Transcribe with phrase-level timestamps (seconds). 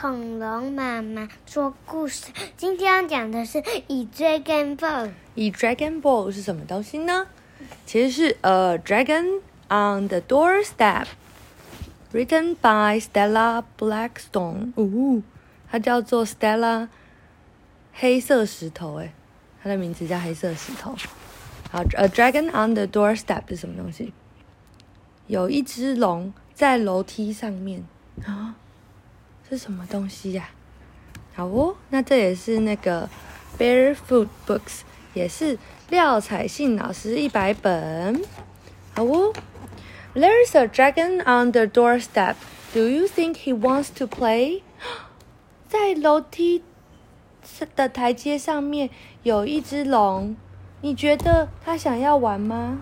[0.00, 2.26] 恐龙妈妈说故事。
[2.56, 5.10] 今天要讲的是以 Dragon Ball。
[5.34, 7.26] 以 Dragon Ball 是什么东西呢？
[7.84, 14.72] 其实是 A Dragon on the Doorstep，written by Stella Blackstone。
[14.76, 15.20] 哦，
[15.68, 16.86] 它叫做 Stella
[17.92, 19.12] 黑色石头，哎，
[19.60, 20.94] 它的名字叫黑色石头。
[21.72, 24.12] 好，A Dragon on the Doorstep 是什么东西？
[25.26, 27.84] 有一只龙在楼梯上面
[28.24, 28.54] 啊。
[29.48, 30.50] 是什么东西呀？
[31.34, 33.08] 好哦，那这也是那个
[33.58, 34.80] Barefoot Books，
[35.14, 38.22] 也是廖彩信老师一百本。
[38.94, 39.32] 好哦
[40.14, 42.34] ，There's a dragon on the doorstep.
[42.74, 44.62] Do you think he wants to play？
[45.66, 46.62] 在楼梯
[47.74, 48.90] 的台阶上面
[49.22, 50.36] 有一只龙，
[50.82, 52.78] 你觉得他想要玩吗？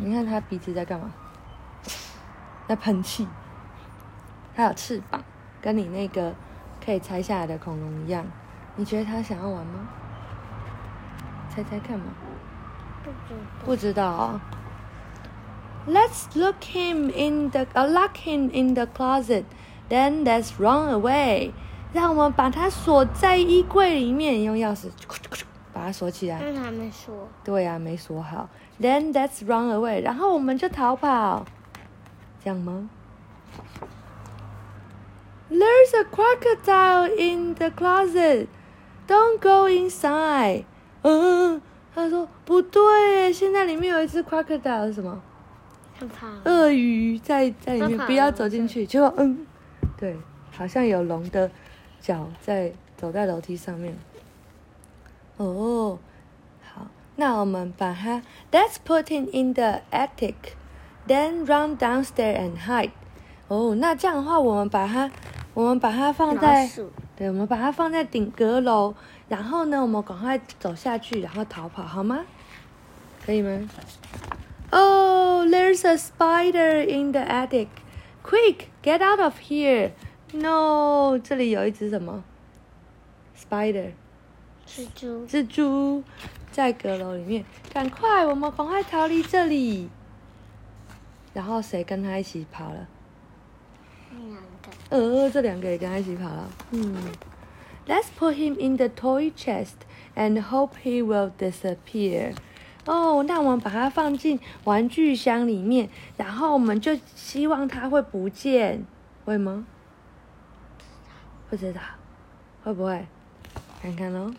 [0.00, 1.12] 你看他鼻子在干嘛？
[2.66, 3.28] 在喷气。
[4.54, 5.22] 它有翅膀。
[5.62, 6.34] 跟你那个
[6.84, 8.26] 可以拆下来的恐龙一样，
[8.76, 9.88] 你觉得他想要玩吗？
[11.48, 12.06] 猜猜看嘛。
[13.64, 14.38] 不知道。
[15.86, 19.44] Let's look him in the, lock him in the closet,
[19.88, 21.52] then let's run away.
[21.92, 24.88] 让我们把它锁在衣柜里面，用钥匙
[25.72, 26.38] 把它锁起来。
[26.40, 27.28] 但还没锁。
[27.44, 28.48] 对呀，没锁好。
[28.80, 30.02] Then let's run away.
[30.02, 31.44] 然后我们就逃跑，
[32.42, 32.88] 这样吗
[35.52, 38.48] ？There's a crocodile in the closet.
[39.06, 40.64] Don't go inside.
[41.02, 41.60] 嗯，
[41.94, 45.20] 他说不对，现在里面有一只 crocodile 是什么？
[46.44, 48.86] 鳄鱼在在里面，不要走进去。
[48.86, 49.46] 结果，嗯，
[49.98, 50.16] 对，
[50.50, 51.50] 好像有龙的
[52.00, 53.94] 脚在走在楼梯上面。
[55.36, 55.98] 哦，
[56.72, 56.86] 好，
[57.16, 60.54] 那我们把它，Let's put him in the attic,
[61.06, 62.92] then run downstairs and hide.
[63.48, 65.10] 哦，那这样的话，我们把它。
[65.54, 66.68] 我们把它放在，
[67.14, 68.94] 对，我们把它放在顶阁楼，
[69.28, 72.24] 然后呢，我们赶快走下去，然后逃跑，好吗？
[73.24, 73.68] 可以吗
[74.70, 77.68] ？Oh, there's a spider in the attic.
[78.22, 79.90] Quick, get out of here!
[80.32, 82.24] No，这里有一只什么
[83.36, 83.90] ？Spider，
[84.66, 86.02] 蜘蛛，蜘蛛
[86.50, 89.90] 在阁楼里面，赶快，我们赶快逃离这里。
[91.34, 92.88] 然后谁跟他一起跑了？
[94.92, 96.50] 呃，这两个也跟他一起跑了。
[96.72, 96.94] 嗯
[97.88, 102.34] ，Let's put him in the toy chest and hope he will disappear。
[102.84, 105.88] 哦，那我们把它放进玩具箱里面，
[106.18, 108.84] 然后我们就希望它会不见，
[109.24, 109.64] 会吗？
[111.48, 111.80] 不知道，
[112.62, 113.06] 会不会？
[113.80, 114.34] 看看喽。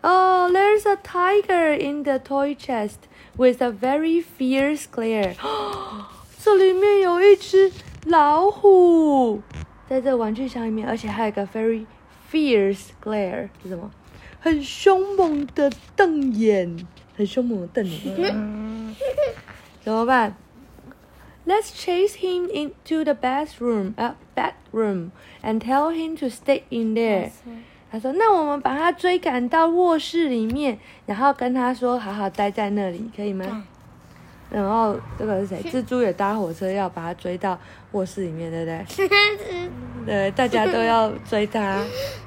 [0.00, 2.96] Oh, there's a tiger in the toy chest
[3.36, 5.36] with a very fierce glare.
[6.42, 7.70] 这里面有一只。
[8.06, 9.40] 老虎
[9.88, 11.86] 在这玩具箱里面，而且还有一个 very
[12.30, 13.90] fierce glare，是什么？
[14.40, 18.94] 很凶猛的瞪眼，很凶猛的瞪眼。
[19.82, 20.36] 怎么办
[21.46, 25.10] ？Let's chase him into the bathroom, a bedroom,
[25.42, 27.30] and tell him to stay in there。
[27.90, 33.66] 他说：“那我们把他追赶到卧室里面，然后跟他说，好好待在那里，可以吗？”
[34.54, 35.62] 然后这个是谁？
[35.64, 37.58] 蜘蛛也搭火车要把它追到
[37.90, 39.70] 卧室里面，对不对？
[40.06, 41.82] 对，大家都要追它。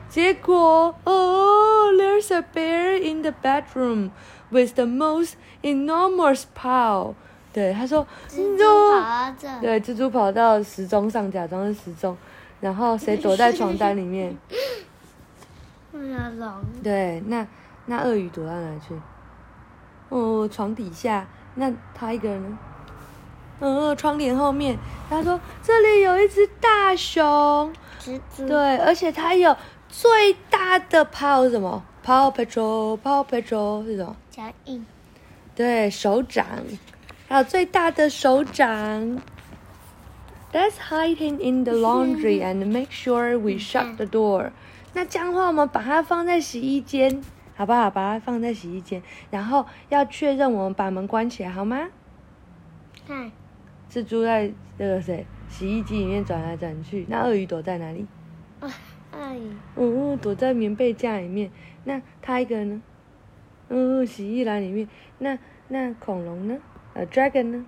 [0.10, 4.10] 结果哦，There's a bear in the bedroom
[4.50, 7.14] with the most enormous paw。
[7.54, 8.64] 对，他说蜘蛛
[8.94, 9.48] 跑到这。
[9.62, 12.18] 对，蜘蛛跑到时钟上，假装是时钟。
[12.60, 14.36] 然后谁躲在床单里面？
[16.84, 17.48] 对，那
[17.86, 18.94] 那鳄鱼躲到哪去？
[20.10, 21.26] 哦，床底下。
[21.58, 22.58] 那他一个人呢？
[23.60, 24.78] 嗯，窗帘后面。
[25.10, 27.74] 他说：“这里有一只大熊。”
[28.48, 29.56] 对，而且它有
[29.90, 34.16] 最大的 paw 什么？paw patrol，paw patrol 是什么？
[34.30, 34.86] 脚印。
[35.56, 36.46] 对手掌，
[37.28, 39.20] 还有最大的手掌。
[40.54, 44.52] Let's hide him in the laundry and make sure we shut the door。
[44.94, 47.24] 那这样的话，我们把它放在洗衣间。
[47.58, 47.90] 好不好？
[47.90, 49.02] 把它放在洗衣间，
[49.32, 51.90] 然后要确认我们把门关起来，好吗？
[53.08, 53.32] 看，
[53.90, 57.06] 蜘蛛在那个谁洗衣机里面转来转去。
[57.10, 58.06] 那鳄鱼躲在哪里？
[58.62, 61.50] 鳄鱼，嗯，躲在棉被架里面。
[61.84, 62.82] 那它一个人呢？
[63.70, 64.88] 嗯，洗衣篮里面。
[65.18, 65.40] 那
[65.70, 66.58] 那恐龙呢？
[66.94, 67.66] 呃，dragon 呢？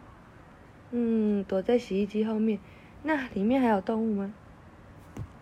[0.92, 2.60] 嗯，躲在洗衣机后面。
[3.02, 4.34] 那里面还有动物吗？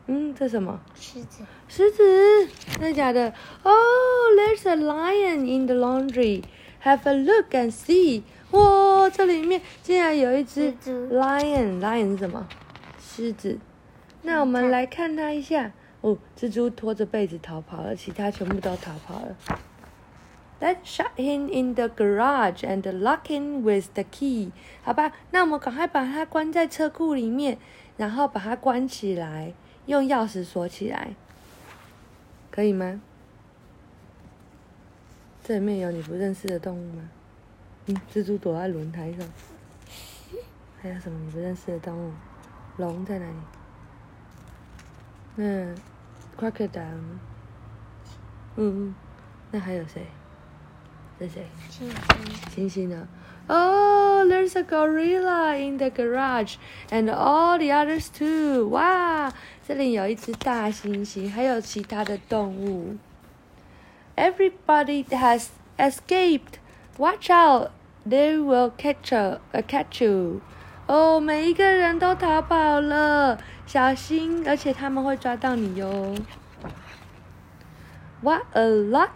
[0.08, 0.80] 嗯，这什么？
[0.96, 1.44] 狮子。
[1.68, 3.34] 狮子，真的假的
[3.64, 3.76] ？Oh,
[4.38, 6.44] there's a lion in the laundry.
[6.84, 8.24] Have a look and see.
[8.52, 11.82] 哇，这里面竟然有一只 lion。
[11.82, 12.48] lion 是什么？
[13.00, 13.60] 狮子。
[14.22, 15.74] 那我们来看它一下。
[16.00, 19.36] 哦，蜘蛛拖着被子逃跑了，其他全部都逃跑了。
[20.62, 24.52] Let's shut him in the garage and lock him with the key。
[24.84, 27.58] 好吧，那我们赶快把它关在车库里面，
[27.98, 29.54] 然后把它关起来，
[29.88, 31.16] 用钥匙锁起来，
[32.52, 33.02] 可以吗？
[35.44, 37.10] 这里面有你不认识的动物吗？
[37.86, 39.26] 嗯，蜘蛛躲在轮胎上。
[40.82, 42.12] 还有什么你不认识的动物？
[42.76, 43.36] 龙在哪里？
[45.38, 45.74] 那
[46.38, 47.18] crocodile。
[48.58, 48.94] 嗯，
[49.52, 50.06] 那还有谁？
[51.18, 51.48] 这谁？
[51.70, 52.00] 星星
[52.52, 53.08] 星星呢
[54.17, 56.57] ？Oh, there's a gorilla in the garage,
[56.91, 58.69] and all the others too.
[58.69, 59.33] 哇，
[59.67, 62.97] 这里有一只大猩猩，还有其他的动物。
[64.17, 66.55] Everybody has escaped.
[66.97, 67.71] Watch out,
[68.09, 70.41] they will catch a, uh, catch you.
[70.87, 76.15] 哦，每一个人都逃跑了，小心，而且他们会抓到你哟。
[78.23, 79.11] What a lot,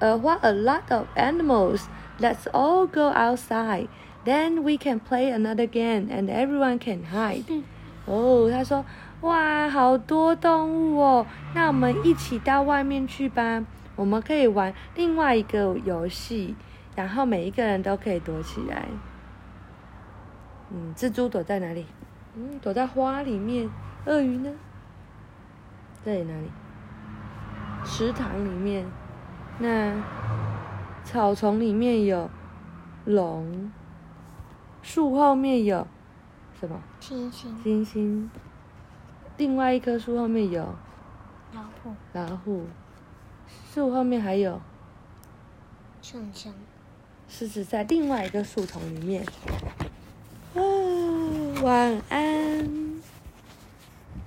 [0.00, 1.82] uh, what a lot of animals!
[2.18, 3.88] Let's all go outside,
[4.25, 7.63] Then we can play another game, and everyone can hide.
[8.05, 8.85] 哦，他说，
[9.21, 13.63] 哇，好多动物哦，那我们一起到外面去吧。
[13.95, 16.55] 我们可以玩另外一个游戏，
[16.95, 18.87] 然后每一个人都可以躲起来。
[20.71, 21.85] 嗯，蜘蛛躲在哪里？
[22.35, 23.69] 嗯，躲在花里面。
[24.05, 24.51] 鳄鱼呢？
[26.03, 26.49] 这里哪里？
[27.83, 28.85] 池塘里面。
[29.59, 29.93] 那
[31.03, 32.29] 草丛里面有
[33.05, 33.71] 龙。
[34.81, 35.87] 树后面有
[36.59, 36.81] 什么？
[36.99, 37.63] 星星。
[37.63, 38.29] 星星。
[39.37, 40.75] 另外一棵树后面有
[41.53, 41.93] 老虎。
[42.13, 42.65] 老虎。
[43.73, 44.61] 树后面还有
[46.01, 46.53] 熊熊。
[47.27, 49.25] 狮子在另外一个树丛里面。
[51.63, 52.90] 晚安。